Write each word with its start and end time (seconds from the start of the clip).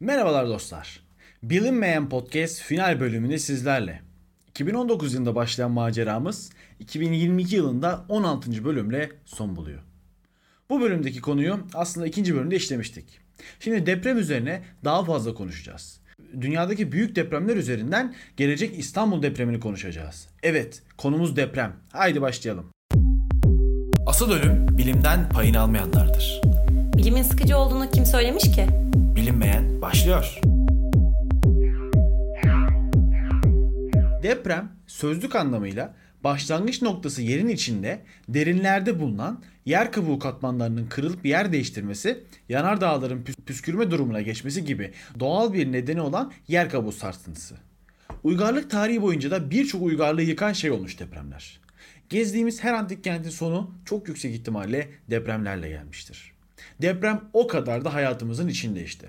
Merhabalar 0.00 0.48
dostlar. 0.48 1.00
Bilinmeyen 1.42 2.08
Podcast 2.08 2.60
final 2.62 3.00
bölümünde 3.00 3.38
sizlerle. 3.38 4.00
2019 4.48 5.14
yılında 5.14 5.34
başlayan 5.34 5.70
maceramız 5.70 6.50
2022 6.80 7.56
yılında 7.56 8.04
16. 8.08 8.64
bölümle 8.64 9.10
son 9.24 9.56
buluyor. 9.56 9.78
Bu 10.70 10.80
bölümdeki 10.80 11.20
konuyu 11.20 11.58
aslında 11.74 12.06
ikinci 12.06 12.34
bölümde 12.34 12.56
işlemiştik. 12.56 13.04
Şimdi 13.60 13.86
deprem 13.86 14.18
üzerine 14.18 14.62
daha 14.84 15.04
fazla 15.04 15.34
konuşacağız. 15.34 16.00
Dünyadaki 16.40 16.92
büyük 16.92 17.16
depremler 17.16 17.56
üzerinden 17.56 18.14
gelecek 18.36 18.78
İstanbul 18.78 19.22
depremini 19.22 19.60
konuşacağız. 19.60 20.28
Evet, 20.42 20.82
konumuz 20.96 21.36
deprem. 21.36 21.76
Haydi 21.92 22.20
başlayalım. 22.20 22.70
Asıl 24.06 24.30
ölüm 24.30 24.78
bilimden 24.78 25.28
payını 25.28 25.60
almayanlardır. 25.60 26.40
Bilimin 26.96 27.22
sıkıcı 27.22 27.56
olduğunu 27.56 27.90
kim 27.90 28.06
söylemiş 28.06 28.44
ki? 28.44 28.66
Bilinmeyen 29.26 29.82
başlıyor. 29.82 30.40
Deprem 34.22 34.72
sözlük 34.86 35.36
anlamıyla 35.36 35.94
başlangıç 36.24 36.82
noktası 36.82 37.22
yerin 37.22 37.48
içinde 37.48 38.02
derinlerde 38.28 39.00
bulunan 39.00 39.42
yer 39.64 39.92
kabuğu 39.92 40.18
katmanlarının 40.18 40.86
kırılıp 40.86 41.26
yer 41.26 41.52
değiştirmesi, 41.52 42.24
yanardağların 42.48 43.22
püs- 43.22 43.44
püskürme 43.46 43.90
durumuna 43.90 44.20
geçmesi 44.20 44.64
gibi 44.64 44.92
doğal 45.20 45.52
bir 45.52 45.72
nedeni 45.72 46.00
olan 46.00 46.32
yer 46.48 46.70
kabuğu 46.70 46.92
sarsıntısı. 46.92 47.56
Uygarlık 48.22 48.70
tarihi 48.70 49.02
boyunca 49.02 49.30
da 49.30 49.50
birçok 49.50 49.82
uygarlığı 49.82 50.22
yıkan 50.22 50.52
şey 50.52 50.70
olmuş 50.70 51.00
depremler. 51.00 51.60
Gezdiğimiz 52.08 52.64
her 52.64 52.72
antik 52.72 53.04
kentin 53.04 53.30
sonu 53.30 53.74
çok 53.84 54.08
yüksek 54.08 54.34
ihtimalle 54.34 54.88
depremlerle 55.10 55.68
gelmiştir. 55.68 56.35
Deprem 56.82 57.20
o 57.32 57.46
kadar 57.46 57.84
da 57.84 57.94
hayatımızın 57.94 58.48
içinde 58.48 58.84
işte. 58.84 59.08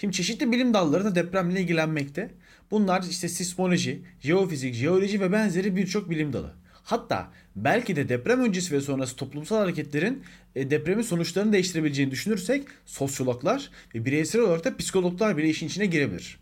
Şimdi 0.00 0.16
çeşitli 0.16 0.52
bilim 0.52 0.74
dalları 0.74 1.04
da 1.04 1.14
depremle 1.14 1.60
ilgilenmekte. 1.60 2.30
Bunlar 2.70 3.02
işte 3.10 3.28
sismoloji, 3.28 4.02
jeofizik, 4.20 4.74
jeoloji 4.74 5.20
ve 5.20 5.32
benzeri 5.32 5.76
birçok 5.76 6.10
bilim 6.10 6.32
dalı. 6.32 6.54
Hatta 6.82 7.30
belki 7.56 7.96
de 7.96 8.08
deprem 8.08 8.40
öncesi 8.40 8.74
ve 8.74 8.80
sonrası 8.80 9.16
toplumsal 9.16 9.56
hareketlerin 9.56 10.22
e, 10.56 10.70
depremin 10.70 11.02
sonuçlarını 11.02 11.52
değiştirebileceğini 11.52 12.10
düşünürsek 12.10 12.68
sosyologlar 12.86 13.70
ve 13.94 14.04
bireysel 14.04 14.42
olarak 14.42 14.64
da 14.64 14.76
psikologlar 14.76 15.36
bile 15.36 15.48
işin 15.48 15.66
içine 15.66 15.86
girebilir. 15.86 16.40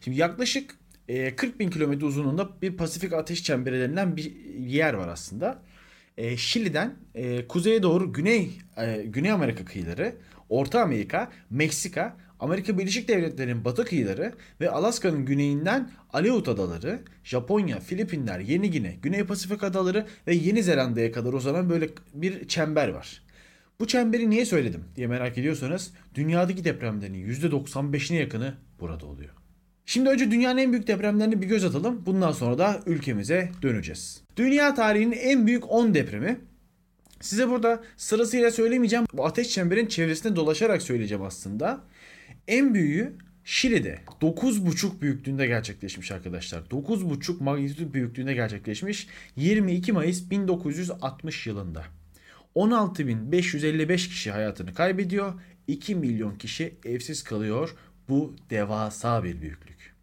Şimdi 0.00 0.18
yaklaşık 0.18 0.74
e, 1.08 1.36
40 1.36 1.60
bin 1.60 1.70
kilometre 1.70 2.06
uzunluğunda 2.06 2.62
bir 2.62 2.76
Pasifik 2.76 3.12
Ateş 3.12 3.44
Çemberi 3.44 3.80
denilen 3.80 4.16
bir 4.16 4.32
yer 4.58 4.94
var 4.94 5.08
aslında. 5.08 5.62
E, 6.16 6.36
Şili'den 6.36 6.94
e, 7.14 7.48
kuzeye 7.48 7.82
doğru 7.82 8.12
Güney 8.12 8.50
e, 8.76 9.02
Güney 9.06 9.30
Amerika 9.30 9.64
kıyıları, 9.64 10.14
Orta 10.48 10.82
Amerika, 10.82 11.32
Meksika, 11.50 12.16
Amerika 12.40 12.78
Birleşik 12.78 13.08
Devletleri'nin 13.08 13.64
batı 13.64 13.84
kıyıları 13.84 14.32
ve 14.60 14.70
Alaska'nın 14.70 15.24
güneyinden 15.24 15.90
Aleut 16.12 16.48
Adaları, 16.48 17.00
Japonya, 17.24 17.80
Filipinler, 17.80 18.40
Yeni 18.40 18.70
Gine, 18.70 18.96
Güney 19.02 19.24
Pasifik 19.24 19.62
Adaları 19.62 20.06
ve 20.26 20.34
Yeni 20.34 20.62
Zelanda'ya 20.62 21.12
kadar 21.12 21.32
uzanan 21.32 21.70
böyle 21.70 21.88
bir 22.14 22.48
çember 22.48 22.88
var. 22.88 23.22
Bu 23.80 23.86
çemberi 23.86 24.30
niye 24.30 24.44
söyledim 24.44 24.84
diye 24.96 25.06
merak 25.06 25.38
ediyorsanız 25.38 25.92
dünyadaki 26.14 26.64
depremlerin 26.64 27.28
%95'ine 27.28 28.16
yakını 28.16 28.54
burada 28.80 29.06
oluyor. 29.06 29.30
Şimdi 29.86 30.08
önce 30.08 30.30
dünyanın 30.30 30.58
en 30.58 30.72
büyük 30.72 30.86
depremlerine 30.86 31.42
bir 31.42 31.46
göz 31.46 31.64
atalım. 31.64 32.06
Bundan 32.06 32.32
sonra 32.32 32.58
da 32.58 32.82
ülkemize 32.86 33.50
döneceğiz. 33.62 34.22
Dünya 34.36 34.74
tarihinin 34.74 35.16
en 35.16 35.46
büyük 35.46 35.70
10 35.70 35.94
depremi. 35.94 36.40
Size 37.20 37.48
burada 37.48 37.82
sırasıyla 37.96 38.50
söylemeyeceğim. 38.50 39.06
Bu 39.12 39.26
ateş 39.26 39.48
çemberin 39.48 39.86
çevresinde 39.86 40.36
dolaşarak 40.36 40.82
söyleyeceğim 40.82 41.24
aslında. 41.24 41.80
En 42.48 42.74
büyüğü 42.74 43.12
Şili'de 43.44 43.98
9,5 44.20 45.00
büyüklüğünde 45.00 45.46
gerçekleşmiş 45.46 46.12
arkadaşlar. 46.12 46.60
9,5 46.60 47.42
magnitüt 47.42 47.94
büyüklüğünde 47.94 48.34
gerçekleşmiş 48.34 49.08
22 49.36 49.92
Mayıs 49.92 50.30
1960 50.30 51.46
yılında. 51.46 51.84
16.555 52.56 53.96
kişi 53.96 54.30
hayatını 54.30 54.74
kaybediyor. 54.74 55.34
2 55.66 55.94
milyon 55.94 56.38
kişi 56.38 56.74
evsiz 56.84 57.24
kalıyor. 57.24 57.74
Bu 58.08 58.36
devasa 58.50 59.24
bir 59.24 59.40
büyüklük. 59.40 59.94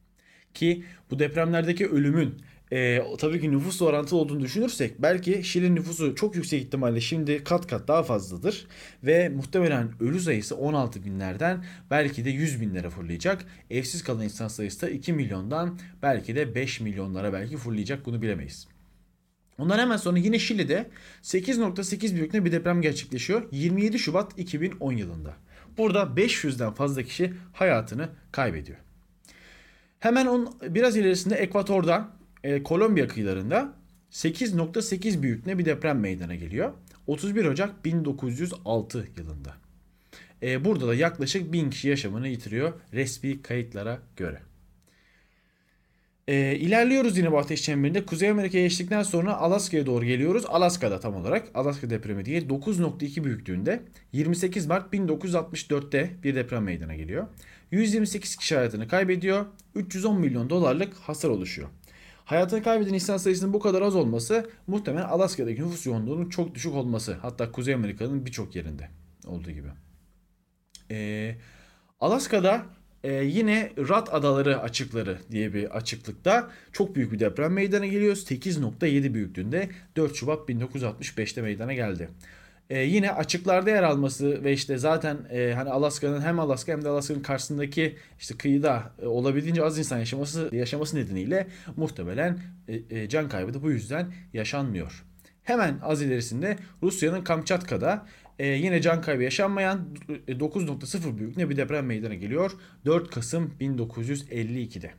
Ki 0.53 0.84
bu 1.12 1.19
depremlerdeki 1.19 1.88
ölümün 1.88 2.41
e, 2.74 3.02
tabii 3.18 3.41
ki 3.41 3.52
nüfusla 3.52 3.86
orantılı 3.86 4.19
olduğunu 4.19 4.41
düşünürsek 4.41 5.02
belki 5.02 5.44
Şili 5.44 5.75
nüfusu 5.75 6.16
çok 6.16 6.36
yüksek 6.36 6.62
ihtimalle 6.62 7.02
şimdi 7.02 7.44
kat 7.44 7.68
kat 7.68 7.88
daha 7.88 8.03
fazladır. 8.03 8.68
Ve 9.03 9.30
muhtemelen 9.30 9.91
ölü 10.00 10.19
sayısı 10.19 10.58
16 10.58 11.06
binlerden 11.06 11.66
belki 11.91 12.25
de 12.25 12.30
100 12.30 12.62
binlere 12.62 12.90
fırlayacak. 12.90 13.46
Evsiz 13.69 14.03
kalan 14.03 14.24
insan 14.24 14.47
sayısı 14.47 14.81
da 14.81 14.90
2 14.90 15.14
milyondan 15.14 15.80
belki 16.02 16.35
de 16.35 16.56
5 16.56 16.80
milyonlara 16.80 17.34
belki 17.34 17.58
fırlayacak 17.58 18.06
bunu 18.06 18.22
bilemeyiz. 18.22 18.68
Ondan 19.58 19.80
hemen 19.80 19.97
sonra 19.97 20.20
yine 20.20 20.40
Şili'de 20.40 20.90
8.8 21.24 22.16
büyüklüğünde 22.16 22.46
bir 22.46 22.52
deprem 22.52 22.81
gerçekleşiyor 22.81 23.44
27 23.52 24.00
Şubat 24.00 24.40
2010 24.40 24.91
yılında. 24.91 25.34
Burada 25.78 26.01
500'den 26.01 26.73
fazla 26.73 27.03
kişi 27.03 27.34
hayatını 27.53 28.09
kaybediyor. 28.31 28.78
Hemen 30.00 30.25
on, 30.25 30.57
biraz 30.61 30.97
ilerisinde 30.97 31.35
Ekvator'da 31.35 32.07
e, 32.44 32.63
Kolombiya 32.63 33.07
kıyılarında 33.07 33.73
8.8 34.11 35.22
büyüklüğünde 35.22 35.57
bir 35.57 35.66
deprem 35.66 36.00
meydana 36.00 36.35
geliyor. 36.35 36.73
31 37.07 37.45
Ocak 37.45 37.85
1906 37.85 39.07
yılında. 39.17 39.56
E, 40.44 40.66
burada 40.66 40.88
da 40.88 40.95
yaklaşık 40.95 41.53
1000 41.53 41.69
kişi 41.69 41.88
yaşamını 41.88 42.28
yitiriyor 42.28 42.73
resmi 42.94 43.41
kayıtlara 43.41 44.00
göre. 44.17 44.41
E, 46.28 46.56
ilerliyoruz 46.56 47.17
yine 47.17 47.31
bu 47.31 47.38
ateş 47.38 47.61
çemberinde. 47.61 48.06
Kuzey 48.06 48.29
Amerika'ya 48.29 48.63
geçtikten 48.63 49.03
sonra 49.03 49.38
Alaska'ya 49.38 49.85
doğru 49.85 50.06
geliyoruz. 50.06 50.45
Alaska'da 50.47 51.00
tam 51.00 51.16
olarak 51.16 51.47
Alaska 51.53 51.89
depremi 51.89 52.25
diye 52.25 52.41
9.2 52.41 53.23
büyüklüğünde 53.23 53.84
28 54.13 54.66
Mart 54.66 54.94
1964'te 54.94 56.11
bir 56.23 56.35
deprem 56.35 56.63
meydana 56.63 56.95
geliyor. 56.95 57.28
128 57.72 58.35
kişi 58.35 58.56
hayatını 58.56 58.88
kaybediyor. 58.88 59.45
310 59.75 60.19
milyon 60.19 60.50
dolarlık 60.50 60.94
hasar 60.94 61.29
oluşuyor. 61.29 61.69
Hayatını 62.25 62.63
kaybeden 62.63 62.94
insan 62.94 63.17
sayısının 63.17 63.53
bu 63.53 63.59
kadar 63.59 63.81
az 63.81 63.95
olması 63.95 64.50
muhtemelen 64.67 65.05
Alaska'daki 65.05 65.61
nüfus 65.61 65.85
yoğunluğunun 65.85 66.29
çok 66.29 66.55
düşük 66.55 66.73
olması. 66.73 67.13
Hatta 67.13 67.51
Kuzey 67.51 67.73
Amerika'nın 67.73 68.25
birçok 68.25 68.55
yerinde 68.55 68.90
olduğu 69.25 69.51
gibi. 69.51 69.67
Ee, 70.91 71.35
Alaska'da 72.00 72.66
ee, 73.03 73.12
yine 73.14 73.72
Rat 73.78 74.14
Adaları 74.14 74.62
açıkları 74.62 75.18
diye 75.31 75.53
bir 75.53 75.78
açıklıkta 75.78 76.52
çok 76.72 76.96
büyük 76.96 77.12
bir 77.12 77.19
deprem 77.19 77.53
meydana 77.53 77.86
geliyor. 77.86 78.16
8.7 78.16 79.14
büyüklüğünde 79.14 79.69
4 79.96 80.16
Şubat 80.16 80.50
1965'te 80.50 81.41
meydana 81.41 81.74
geldi. 81.74 82.09
Ee, 82.69 82.80
yine 82.80 83.12
açıklarda 83.12 83.69
yer 83.69 83.84
alması 83.84 84.44
ve 84.44 84.53
işte 84.53 84.78
zaten 84.78 85.18
e, 85.31 85.53
hani 85.56 85.69
Alaska'nın 85.69 86.22
hem 86.22 86.40
Alaska 86.40 86.72
hem 86.72 86.84
de 86.84 86.90
Alaska'nın 86.90 87.22
karşısındaki 87.22 87.97
işte 88.19 88.38
kıyıda 88.38 88.94
e, 89.02 89.06
olabildiğince 89.06 89.64
az 89.64 89.78
insan 89.78 89.97
yaşaması 89.97 90.50
yaşaması 90.52 90.97
nedeniyle 90.97 91.47
muhtemelen 91.75 92.40
e, 92.68 93.00
e, 93.00 93.09
can 93.09 93.30
kaybı 93.30 93.53
da 93.53 93.64
bu 93.64 93.72
yüzden 93.72 94.14
yaşanmıyor. 94.34 95.03
Hemen 95.44 95.80
az 95.81 96.02
ilerisinde 96.02 96.58
Rusya'nın 96.84 97.24
Kamçatka'da 97.24 98.06
ee, 98.40 98.48
yine 98.48 98.82
can 98.82 99.02
kaybı 99.02 99.24
yaşanmayan 99.24 99.88
9.0 100.28 101.18
büyüklüğünde 101.18 101.50
bir 101.50 101.58
deprem 101.58 101.86
meydana 101.86 102.14
geliyor. 102.14 102.52
4 102.86 103.12
Kasım 103.12 103.54
1952'de. 103.62 104.92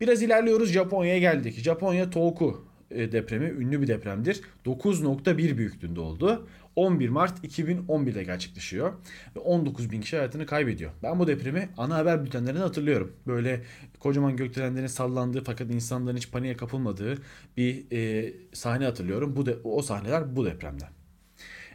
Biraz 0.00 0.22
ilerliyoruz 0.22 0.72
Japonya'ya 0.72 1.18
geldik. 1.18 1.58
Japonya 1.58 2.10
Tohoku 2.10 2.64
e, 2.90 3.12
depremi 3.12 3.46
ünlü 3.46 3.82
bir 3.82 3.88
depremdir. 3.88 4.40
9.1 4.66 5.56
büyüklüğünde 5.56 6.00
oldu. 6.00 6.48
11 6.76 7.08
Mart 7.08 7.44
2011'de 7.44 8.24
gerçekleşiyor. 8.24 8.92
Ve 9.36 9.40
19 9.40 9.90
bin 9.90 10.00
kişi 10.00 10.16
hayatını 10.16 10.46
kaybediyor. 10.46 10.90
Ben 11.02 11.18
bu 11.18 11.26
depremi 11.26 11.68
ana 11.76 11.96
haber 11.96 12.24
bültenlerinde 12.24 12.60
hatırlıyorum. 12.60 13.12
Böyle 13.26 13.62
kocaman 13.98 14.36
gökdelenlerin 14.36 14.86
sallandığı 14.86 15.44
fakat 15.44 15.70
insanların 15.70 16.16
hiç 16.16 16.30
paniğe 16.30 16.56
kapılmadığı 16.56 17.18
bir 17.56 17.84
e, 17.92 18.32
sahne 18.52 18.84
hatırlıyorum. 18.84 19.36
Bu 19.36 19.46
de, 19.46 19.56
o 19.64 19.82
sahneler 19.82 20.36
bu 20.36 20.44
depremden. 20.44 20.99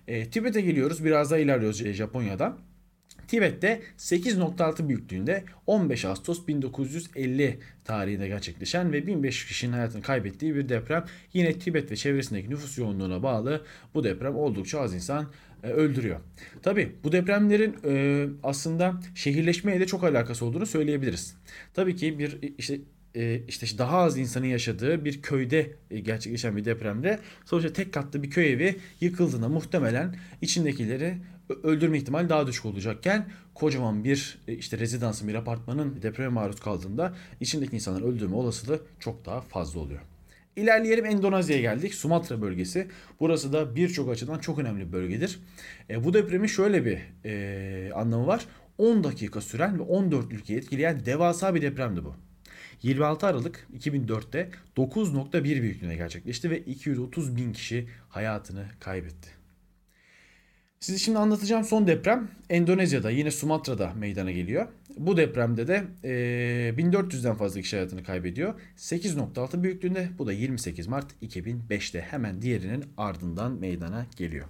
E, 0.08 0.30
Tibet'e 0.30 0.62
geliyoruz. 0.62 1.06
Biraz 1.06 1.32
daha 1.32 1.40
ilerliyoruz 1.40 1.78
Japonya'dan. 1.78 2.60
Tibet'te 3.28 3.82
8.6 3.98 4.88
büyüklüğünde 4.88 5.44
15 5.68 6.06
Ağustos 6.06 6.48
1950 6.48 7.60
tarihinde 7.84 8.28
gerçekleşen 8.28 8.94
ve 8.94 9.08
1500 9.08 9.48
kişinin 9.48 9.74
hayatını 9.74 10.02
kaybettiği 10.02 10.56
bir 10.56 10.70
deprem. 10.70 11.06
Yine 11.34 11.60
Tibet 11.60 11.92
ve 11.92 11.96
çevresindeki 11.96 12.50
nüfus 12.50 12.78
yoğunluğuna 12.78 13.24
bağlı 13.24 13.66
bu 13.94 14.04
deprem 14.04 14.36
oldukça 14.36 14.80
az 14.80 14.94
insan 14.94 15.32
e, 15.64 15.68
öldürüyor. 15.68 16.20
Tabi 16.62 16.96
bu 17.04 17.12
depremlerin 17.12 17.76
e, 17.86 18.26
aslında 18.44 19.00
şehirleşmeye 19.16 19.80
de 19.80 19.86
çok 19.86 20.04
alakası 20.04 20.46
olduğunu 20.46 20.66
söyleyebiliriz. 20.66 21.36
Tabii 21.74 21.96
ki 21.96 22.20
bir 22.20 22.40
işte 22.58 22.80
işte 23.48 23.78
daha 23.78 23.98
az 23.98 24.18
insanın 24.18 24.46
yaşadığı 24.46 25.06
bir 25.06 25.22
köyde 25.22 25.72
e, 25.92 26.00
gerçekleşen 26.00 26.58
bir 26.58 26.66
depremde 26.66 27.20
sonuçta 27.46 27.74
tek 27.74 27.94
katlı 27.94 28.24
bir 28.24 28.30
köy 28.30 28.54
evi 28.54 28.76
yıkıldığında 29.02 29.50
muhtemelen 29.50 30.16
içindekileri 30.42 31.18
öldürme 31.64 31.98
ihtimali 31.98 32.30
daha 32.30 32.48
düşük 32.48 32.66
olacakken 32.66 33.26
kocaman 33.54 34.04
bir 34.04 34.38
e, 34.48 34.54
işte 34.54 34.80
rezidansın 34.80 35.28
bir 35.28 35.36
apartmanın 35.36 36.02
depreme 36.02 36.30
maruz 36.30 36.60
kaldığında 36.60 37.14
içindeki 37.40 37.76
insanların 37.76 38.06
öldürme 38.06 38.36
olasılığı 38.36 38.82
çok 39.00 39.26
daha 39.26 39.42
fazla 39.42 39.80
oluyor. 39.80 40.02
İlerleyelim 40.56 41.06
Endonezya'ya 41.06 41.62
geldik. 41.62 41.94
Sumatra 41.94 42.42
bölgesi. 42.42 42.88
Burası 43.20 43.54
da 43.54 43.76
birçok 43.76 44.10
açıdan 44.10 44.40
çok 44.40 44.60
önemli 44.60 44.88
bir 44.88 44.92
bölgedir. 44.92 45.40
E, 45.90 46.04
bu 46.04 46.14
depremin 46.14 46.48
şöyle 46.48 46.86
bir 46.86 47.00
e, 47.26 47.94
anlamı 47.94 48.28
var. 48.28 48.46
10 48.78 49.04
dakika 49.04 49.42
süren 49.42 49.80
ve 49.80 49.84
14 49.84 50.32
ülkeyi 50.32 50.60
etkileyen 50.60 51.06
devasa 51.06 51.56
bir 51.56 51.62
depremdi 51.62 52.06
bu. 52.06 52.16
26 52.82 53.28
Aralık 53.28 53.68
2004'te 53.80 54.50
9.1 54.78 55.44
büyüklüğüne 55.44 55.96
gerçekleşti 55.96 56.50
ve 56.50 56.60
230 56.60 57.36
bin 57.36 57.54
kişi 57.54 57.88
hayatını 58.10 58.66
kaybetti. 58.80 59.30
Size 60.80 60.98
şimdi 60.98 61.18
anlatacağım 61.18 61.64
son 61.64 61.88
deprem 61.88 62.28
Endonezya'da 62.50 63.12
yine 63.12 63.32
Sumatra'da 63.32 63.94
meydana 63.94 64.32
geliyor. 64.32 64.68
Bu 64.98 65.18
depremde 65.18 65.68
de 65.68 65.84
e, 66.04 66.10
1400'den 66.78 67.36
fazla 67.36 67.62
kişi 67.62 67.76
hayatını 67.76 68.04
kaybediyor. 68.04 68.62
8.6 68.78 69.64
büyüklüğünde 69.64 70.10
bu 70.18 70.28
da 70.28 70.34
28 70.34 70.88
Mart 70.88 71.12
2005'te 71.22 72.02
hemen 72.02 72.42
diğerinin 72.42 72.86
ardından 72.98 73.52
meydana 73.52 74.06
geliyor. 74.18 74.46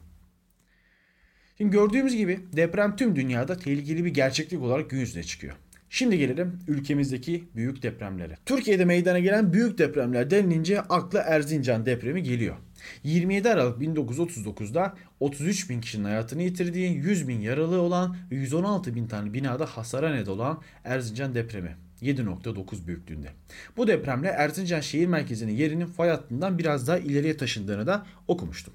Şimdi 1.58 1.72
gördüğümüz 1.72 2.16
gibi 2.16 2.40
deprem 2.54 2.96
tüm 2.96 3.16
dünyada 3.16 3.58
tehlikeli 3.58 4.06
bir 4.06 4.14
gerçeklik 4.14 4.62
olarak 4.62 4.90
gün 4.90 5.00
yüzüne 5.00 5.24
çıkıyor. 5.24 5.56
Şimdi 5.96 6.18
gelelim 6.18 6.60
ülkemizdeki 6.68 7.44
büyük 7.56 7.84
depremlere. 7.84 8.38
Türkiye'de 8.46 8.86
meydana 8.86 9.20
gelen 9.20 9.54
büyük 9.54 9.78
depremler 9.78 10.30
denilince 10.30 10.82
akla 10.82 11.20
Erzincan 11.20 11.86
depremi 11.86 12.24
geliyor. 12.24 12.56
27 13.04 13.50
Aralık 13.50 13.82
1939'da 13.82 14.96
33 15.20 15.70
bin 15.70 15.82
kişinin 15.82 16.04
hayatını 16.04 16.42
yitirdiği, 16.42 16.94
100 16.94 17.28
bin 17.28 17.40
yaralı 17.40 17.82
olan 17.82 18.18
ve 18.32 18.36
116 18.36 18.96
bin 18.96 19.08
tane 19.08 19.34
binada 19.34 19.66
hasara 19.66 20.14
neden 20.14 20.32
olan 20.32 20.62
Erzincan 20.84 21.36
depremi. 21.36 21.76
7.9 22.02 22.88
büyüklüğünde. 22.88 23.30
Bu 23.78 23.88
depremle 23.88 24.28
Erzincan 24.28 24.82
şehir 24.82 25.08
merkezinin 25.08 25.54
yerinin 25.54 25.86
fay 25.86 26.10
hattından 26.10 26.58
biraz 26.58 26.88
daha 26.88 26.98
ileriye 26.98 27.38
taşındığını 27.38 27.88
da 27.88 28.06
okumuştum. 28.28 28.74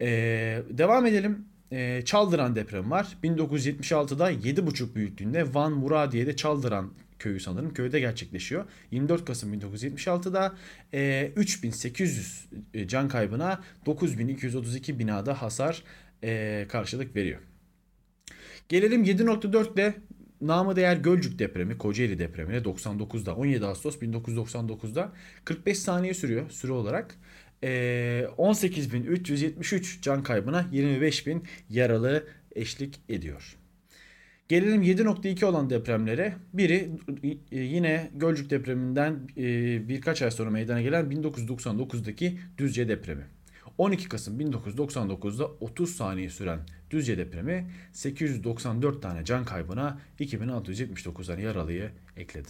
Ee, 0.00 0.62
devam 0.70 1.06
edelim. 1.06 1.53
Ee, 1.74 2.02
Çaldıran 2.04 2.56
depremi 2.56 2.90
var. 2.90 3.16
1976'da 3.24 4.32
7.5 4.32 4.94
büyüklüğünde 4.94 5.54
Van 5.54 5.72
Muradiye'de 5.72 6.36
Çaldıran 6.36 6.92
köyü 7.18 7.40
sanırım 7.40 7.74
köyde 7.74 8.00
gerçekleşiyor. 8.00 8.64
24 8.90 9.24
Kasım 9.24 9.54
1976'da 9.54 10.54
e, 10.94 11.32
3800 11.36 12.46
e, 12.74 12.88
can 12.88 13.08
kaybına 13.08 13.60
9232 13.86 14.98
binada 14.98 15.42
hasar 15.42 15.82
e, 16.24 16.66
karşılık 16.68 17.16
veriyor. 17.16 17.40
Gelelim 18.68 19.04
7.4 19.04 19.74
ile 19.74 19.94
namı 20.40 20.76
değer 20.76 20.96
Gölcük 20.96 21.38
depremi, 21.38 21.78
Kocaeli 21.78 22.18
depremine 22.18 22.56
99'da 22.56 23.36
17 23.36 23.66
Ağustos 23.66 23.96
1999'da 23.96 25.12
45 25.44 25.78
saniye 25.78 26.14
sürüyor 26.14 26.50
süre 26.50 26.72
olarak. 26.72 27.18
E, 27.64 28.26
18.373 28.38 30.02
can 30.02 30.22
kaybına 30.22 30.66
25.000 30.72 31.40
yaralı 31.70 32.24
eşlik 32.54 33.00
ediyor. 33.08 33.56
Gelelim 34.48 34.82
7.2 34.82 35.44
olan 35.44 35.70
depremlere. 35.70 36.34
Biri 36.52 36.90
e, 37.52 37.58
yine 37.58 38.10
Gölcük 38.14 38.50
depreminden 38.50 39.28
e, 39.36 39.42
birkaç 39.88 40.22
ay 40.22 40.30
sonra 40.30 40.50
meydana 40.50 40.82
gelen 40.82 41.04
1999'daki 41.04 42.38
Düzce 42.58 42.88
depremi. 42.88 43.24
12 43.78 44.08
Kasım 44.08 44.40
1999'da 44.40 45.46
30 45.46 45.96
saniye 45.96 46.30
süren 46.30 46.60
Düzce 46.90 47.18
depremi 47.18 47.70
894 47.92 49.02
tane 49.02 49.24
can 49.24 49.44
kaybına 49.44 50.00
2679 50.18 51.26
tane 51.26 51.42
yaralıyı 51.42 51.90
ekledi. 52.16 52.48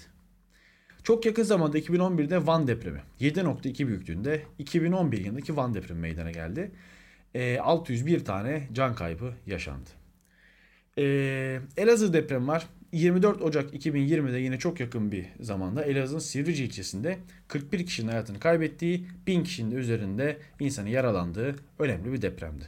Çok 1.04 1.26
yakın 1.26 1.42
zamanda 1.42 1.78
2011'de 1.78 2.46
Van 2.46 2.66
depremi 2.66 3.00
7.2 3.20 3.86
büyüklüğünde 3.86 4.42
2011 4.58 5.24
yılındaki 5.24 5.56
Van 5.56 5.74
depremi 5.74 6.00
meydana 6.00 6.30
geldi. 6.30 6.70
601 7.60 8.20
e, 8.20 8.24
tane 8.24 8.68
can 8.72 8.94
kaybı 8.94 9.34
yaşandı. 9.46 9.90
Ee, 10.98 11.60
Elazığ 11.76 12.12
depremi 12.12 12.46
var. 12.46 12.66
24 12.92 13.42
Ocak 13.42 13.74
2020'de 13.74 14.38
yine 14.38 14.58
çok 14.58 14.80
yakın 14.80 15.12
bir 15.12 15.26
zamanda 15.40 15.84
Elazığ'ın 15.84 16.18
Sivrice 16.18 16.64
ilçesinde 16.64 17.18
41 17.48 17.86
kişinin 17.86 18.08
hayatını 18.08 18.40
kaybettiği, 18.40 19.06
1000 19.26 19.44
kişinin 19.44 19.70
de 19.70 19.74
üzerinde 19.74 20.38
insanı 20.60 20.88
yaralandığı 20.88 21.56
önemli 21.78 22.12
bir 22.12 22.22
depremdi. 22.22 22.64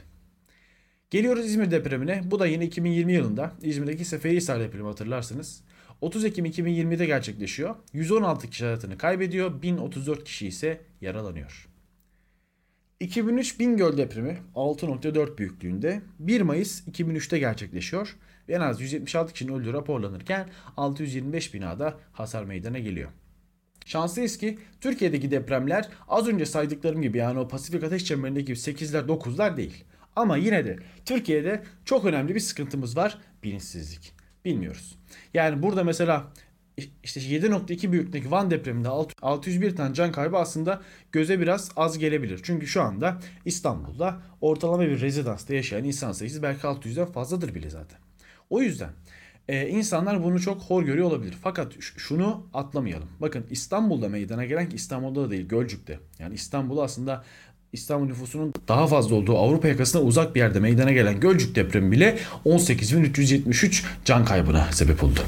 Geliyoruz 1.09 1.45
İzmir 1.45 1.71
depremine. 1.71 2.21
Bu 2.25 2.39
da 2.39 2.47
yine 2.47 2.65
2020 2.65 3.13
yılında 3.13 3.51
İzmir'deki 3.61 4.05
Seferihisar 4.05 4.59
depremi 4.59 4.87
hatırlarsınız. 4.87 5.63
30 6.01 6.25
Ekim 6.25 6.45
2020'de 6.45 7.05
gerçekleşiyor. 7.05 7.75
116 7.93 8.49
kişi 8.49 8.65
hayatını 8.65 8.97
kaybediyor, 8.97 9.61
1034 9.61 10.23
kişi 10.23 10.47
ise 10.47 10.81
yaralanıyor. 11.01 11.67
2003 12.99 13.59
Bingöl 13.59 13.97
depremi 13.97 14.37
6.4 14.55 15.37
büyüklüğünde 15.37 16.01
1 16.19 16.41
Mayıs 16.41 16.87
2003'te 16.87 17.39
gerçekleşiyor. 17.39 18.15
En 18.49 18.61
az 18.61 18.81
176 18.81 19.33
kişinin 19.33 19.53
öldüğü 19.53 19.73
raporlanırken 19.73 20.49
625 20.77 21.53
binada 21.53 21.97
hasar 22.13 22.43
meydana 22.43 22.79
geliyor. 22.79 23.09
Şanslıyız 23.85 24.37
ki 24.37 24.59
Türkiye'deki 24.81 25.31
depremler 25.31 25.89
az 26.07 26.27
önce 26.27 26.45
saydıklarım 26.45 27.01
gibi 27.01 27.17
yani 27.17 27.39
o 27.39 27.47
Pasifik 27.47 27.83
Ateş 27.83 28.05
Çemberi'ndeki 28.05 28.45
gibi 28.45 28.57
8'ler 28.57 29.05
9'lar 29.07 29.57
değil. 29.57 29.83
Ama 30.15 30.37
yine 30.37 30.65
de 30.65 30.79
Türkiye'de 31.05 31.63
çok 31.85 32.05
önemli 32.05 32.35
bir 32.35 32.39
sıkıntımız 32.39 32.97
var. 32.97 33.17
Bilinçsizlik. 33.43 34.13
Bilmiyoruz. 34.47 34.95
Yani 35.33 35.63
burada 35.63 35.83
mesela 35.83 36.27
işte 37.03 37.19
7.2 37.19 37.91
büyüklükteki 37.91 38.31
Van 38.31 38.51
depreminde 38.51 38.89
601 39.21 39.75
tane 39.75 39.93
can 39.93 40.11
kaybı 40.11 40.37
aslında 40.37 40.81
göze 41.11 41.39
biraz 41.39 41.71
az 41.75 41.97
gelebilir. 41.97 42.39
Çünkü 42.43 42.67
şu 42.67 42.81
anda 42.81 43.19
İstanbul'da 43.45 44.21
ortalama 44.41 44.83
bir 44.83 45.01
rezidansta 45.01 45.53
yaşayan 45.53 45.83
insan 45.83 46.11
sayısı 46.11 46.43
belki 46.43 46.61
600'den 46.61 47.05
fazladır 47.05 47.55
bile 47.55 47.69
zaten. 47.69 47.99
O 48.49 48.61
yüzden 48.61 48.89
e, 49.47 49.67
insanlar 49.67 50.23
bunu 50.23 50.39
çok 50.39 50.61
hor 50.61 50.83
görüyor 50.83 51.07
olabilir. 51.07 51.37
Fakat 51.41 51.73
şunu 51.81 52.47
atlamayalım. 52.53 53.09
Bakın 53.19 53.45
İstanbul'da 53.49 54.09
meydana 54.09 54.45
gelen 54.45 54.69
ki 54.69 54.75
İstanbul'da 54.75 55.23
da 55.23 55.29
değil 55.29 55.47
Gölcük'te. 55.47 55.99
Yani 56.19 56.33
İstanbul'u 56.33 56.83
aslında 56.83 57.23
İstanbul 57.77 58.05
nüfusunun 58.05 58.53
daha 58.67 58.87
fazla 58.87 59.15
olduğu 59.15 59.37
Avrupa 59.37 59.67
yakasına 59.67 60.01
uzak 60.01 60.35
bir 60.35 60.39
yerde 60.39 60.59
meydana 60.59 60.91
gelen 60.91 61.19
Gölcük 61.19 61.55
depremi 61.55 61.91
bile 61.91 62.17
18.373 62.45 63.83
can 64.05 64.25
kaybına 64.25 64.63
sebep 64.71 65.03
oldu. 65.03 65.19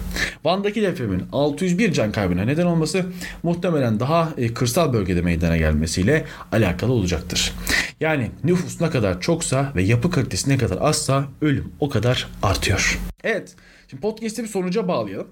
Van'daki 0.45 0.81
depremin 0.81 1.23
601 1.31 1.93
can 1.93 2.11
kaybına 2.11 2.45
neden 2.45 2.65
olması 2.65 3.05
muhtemelen 3.43 3.99
daha 3.99 4.33
e, 4.37 4.53
kırsal 4.53 4.93
bölgede 4.93 5.21
meydana 5.21 5.57
gelmesiyle 5.57 6.25
alakalı 6.51 6.91
olacaktır. 6.91 7.53
Yani 7.99 8.31
nüfus 8.43 8.81
ne 8.81 8.89
kadar 8.89 9.21
çoksa 9.21 9.71
ve 9.75 9.83
yapı 9.83 10.11
kalitesi 10.11 10.49
ne 10.49 10.57
kadar 10.57 10.77
azsa 10.81 11.25
ölüm 11.41 11.71
o 11.79 11.89
kadar 11.89 12.27
artıyor. 12.43 12.99
Evet, 13.23 13.55
şimdi 13.87 14.01
podcast'i 14.01 14.43
bir 14.43 14.47
sonuca 14.47 14.87
bağlayalım. 14.87 15.27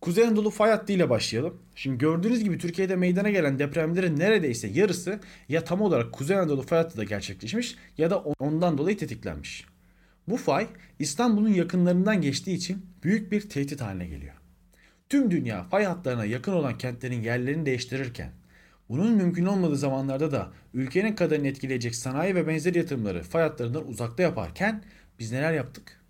Kuzey 0.00 0.24
Anadolu 0.24 0.50
fay 0.50 0.70
hattı 0.70 0.92
ile 0.92 1.10
başlayalım. 1.10 1.62
Şimdi 1.74 1.98
gördüğünüz 1.98 2.44
gibi 2.44 2.58
Türkiye'de 2.58 2.96
meydana 2.96 3.30
gelen 3.30 3.58
depremlerin 3.58 4.18
neredeyse 4.18 4.68
yarısı 4.68 5.20
ya 5.48 5.64
tam 5.64 5.80
olarak 5.80 6.12
Kuzey 6.12 6.36
Anadolu 6.36 6.62
fay 6.62 6.78
hattı 6.78 6.96
da 6.96 7.04
gerçekleşmiş 7.04 7.76
ya 7.98 8.10
da 8.10 8.18
ondan 8.18 8.78
dolayı 8.78 8.98
tetiklenmiş. 8.98 9.66
Bu 10.28 10.36
fay 10.36 10.66
İstanbul'un 10.98 11.48
yakınlarından 11.48 12.20
geçtiği 12.20 12.54
için 12.54 12.86
büyük 13.02 13.32
bir 13.32 13.48
tehdit 13.48 13.80
haline 13.80 14.06
geliyor. 14.06 14.34
Tüm 15.08 15.30
dünya 15.30 15.64
fay 15.64 15.84
hatlarına 15.84 16.24
yakın 16.24 16.52
olan 16.52 16.78
kentlerin 16.78 17.22
yerlerini 17.22 17.66
değiştirirken 17.66 18.30
bunun 18.88 19.16
mümkün 19.16 19.46
olmadığı 19.46 19.76
zamanlarda 19.76 20.32
da 20.32 20.52
ülkenin 20.74 21.14
kadarını 21.14 21.48
etkileyecek 21.48 21.94
sanayi 21.94 22.34
ve 22.34 22.46
benzeri 22.46 22.78
yatırımları 22.78 23.22
fay 23.22 23.42
hatlarından 23.42 23.88
uzakta 23.88 24.22
yaparken 24.22 24.84
biz 25.18 25.32
neler 25.32 25.52
yaptık? 25.52 26.00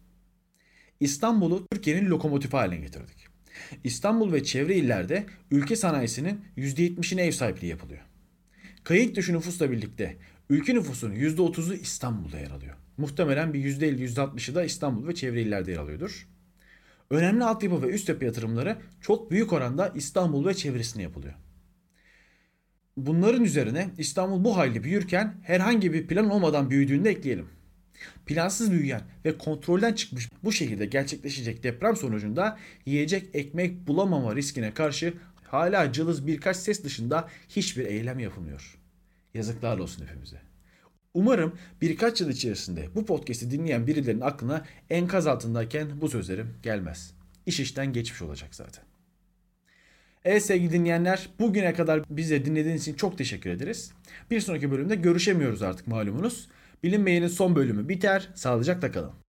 İstanbul'u 1.01 1.67
Türkiye'nin 1.73 2.11
lokomotifi 2.11 2.57
haline 2.57 2.77
getirdik. 2.77 3.36
İstanbul 3.85 4.33
ve 4.33 4.45
çevre 4.45 4.75
illerde 4.75 5.27
ülke 5.51 5.77
sanayisinin 5.77 6.41
%70'ine 6.57 7.21
ev 7.21 7.33
sahipliği 7.33 7.67
yapılıyor. 7.67 8.01
Kayıt 8.85 9.17
dışı 9.17 9.35
nüfusla 9.35 9.71
birlikte 9.71 10.17
ülke 10.51 10.75
nüfusunun 10.75 11.15
%30'u 11.15 11.75
İstanbul'da 11.75 12.39
yer 12.39 12.51
alıyor. 12.51 12.77
Muhtemelen 12.97 13.55
bir 13.55 13.65
%50 13.65 14.15
%60'ı 14.15 14.55
da 14.55 14.65
İstanbul 14.65 15.09
ve 15.09 15.15
çevre 15.15 15.43
illerde 15.43 15.71
yer 15.71 15.79
alıyordur. 15.79 16.29
Önemli 17.11 17.45
altyapı 17.45 17.83
ve 17.83 17.87
üst 17.87 18.09
yapı 18.09 18.25
yatırımları 18.25 18.77
çok 19.01 19.31
büyük 19.31 19.53
oranda 19.53 19.93
İstanbul 19.95 20.47
ve 20.47 20.55
çevresine 20.55 21.03
yapılıyor. 21.03 21.35
Bunların 22.97 23.45
üzerine 23.45 23.89
İstanbul 23.99 24.45
bu 24.45 24.57
hayli 24.57 24.85
büyürken 24.85 25.35
herhangi 25.43 25.93
bir 25.93 26.07
plan 26.07 26.31
olmadan 26.31 26.71
büyüdüğünü 26.71 27.05
de 27.05 27.11
ekleyelim. 27.11 27.56
Plansız 28.27 28.73
büyüyen 28.73 29.03
ve 29.25 29.39
kontrolden 29.39 29.93
çıkmış 29.93 30.29
bu 30.45 30.53
şehirde 30.53 30.87
gerçekleşecek 30.87 31.63
deprem 31.63 31.97
sonucunda 31.97 32.59
yiyecek 32.87 33.29
ekmek 33.35 33.87
bulamama 33.87 34.37
riskine 34.37 34.75
karşı 34.75 35.15
hala 35.43 35.93
cılız 35.93 36.27
birkaç 36.27 36.57
ses 36.57 36.85
dışında 36.85 37.29
hiçbir 37.49 37.87
eylem 37.87 38.19
yapılmıyor. 38.19 38.79
Yazıklar 39.35 39.79
olsun 39.79 40.07
hepimize. 40.07 40.41
Umarım 41.15 41.59
birkaç 41.81 42.21
yıl 42.21 42.31
içerisinde 42.31 42.89
bu 42.95 43.07
podcast'i 43.07 43.51
dinleyen 43.51 43.87
birilerinin 43.87 44.21
aklına 44.21 44.65
enkaz 44.91 45.27
altındayken 45.27 46.01
bu 46.01 46.09
sözlerim 46.09 46.55
gelmez. 46.63 47.15
İş 47.47 47.61
işten 47.61 47.93
geçmiş 47.93 48.23
olacak 48.23 48.55
zaten. 48.55 48.85
Evet 50.25 50.45
sevgili 50.45 50.73
dinleyenler 50.73 51.29
bugüne 51.41 51.75
kadar 51.75 52.03
bize 52.11 52.45
dinlediğiniz 52.45 52.83
için 52.83 52.95
çok 52.95 53.19
teşekkür 53.19 53.51
ederiz. 53.51 53.93
Bir 54.31 54.41
sonraki 54.41 54.71
bölümde 54.71 54.95
görüşemiyoruz 54.95 55.63
artık 55.63 55.87
malumunuz. 55.87 56.49
Bilinmeyenin 56.87 57.29
son 57.29 57.57
bölümü 57.57 57.89
biter. 57.89 58.29
Sağlıcakla 58.35 58.93
kalın. 58.93 59.26